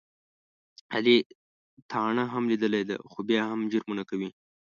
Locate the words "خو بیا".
3.11-3.41